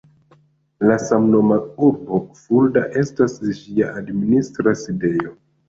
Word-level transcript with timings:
La 0.91 0.95
samnoma 1.03 1.57
urbo 1.89 2.23
Fulda 2.41 2.85
estas 3.03 3.39
ĝia 3.61 3.93
administra 4.03 4.77
sidejo. 4.85 5.39